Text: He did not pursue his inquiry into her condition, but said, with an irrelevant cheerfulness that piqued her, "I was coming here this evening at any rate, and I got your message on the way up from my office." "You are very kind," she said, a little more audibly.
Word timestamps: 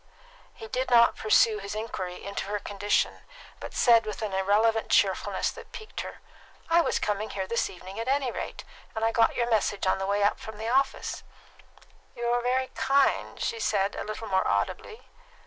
He 0.55 0.67
did 0.67 0.89
not 0.89 1.15
pursue 1.15 1.59
his 1.59 1.75
inquiry 1.75 2.25
into 2.25 2.45
her 2.45 2.57
condition, 2.57 3.19
but 3.59 3.75
said, 3.75 4.03
with 4.07 4.23
an 4.23 4.33
irrelevant 4.33 4.89
cheerfulness 4.89 5.51
that 5.51 5.71
piqued 5.71 6.01
her, 6.01 6.21
"I 6.71 6.81
was 6.81 6.97
coming 6.97 7.29
here 7.29 7.45
this 7.45 7.69
evening 7.69 7.99
at 7.99 8.07
any 8.07 8.31
rate, 8.31 8.63
and 8.95 9.05
I 9.05 9.11
got 9.11 9.35
your 9.35 9.47
message 9.51 9.85
on 9.85 9.99
the 9.99 10.07
way 10.07 10.23
up 10.23 10.39
from 10.39 10.57
my 10.57 10.67
office." 10.69 11.21
"You 12.15 12.25
are 12.31 12.41
very 12.41 12.69
kind," 12.73 13.39
she 13.39 13.59
said, 13.59 13.95
a 13.95 14.03
little 14.03 14.27
more 14.27 14.47
audibly. 14.47 15.05